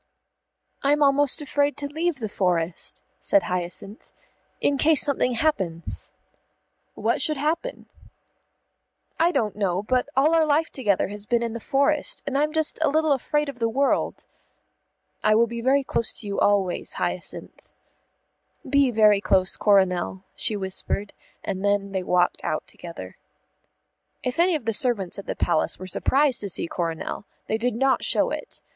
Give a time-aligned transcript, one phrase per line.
[0.81, 4.11] "I'm almost afraid to leave the forest," said Hyacinth,
[4.59, 6.15] "in case something happens."
[6.95, 7.85] "What should happen?"
[9.19, 12.51] "I don't know; but all our life together has been in the forest, and I'm
[12.51, 14.25] just a little afraid of the world."
[15.23, 17.69] "I will be very close to you always, Hyacinth."
[18.67, 21.13] "Be very close, Coronel," she whispered,
[21.43, 23.17] and then they walked out together.
[24.23, 27.75] If any of the servants at the Palace were surprised to see Coronel, they did
[27.75, 28.61] not show it.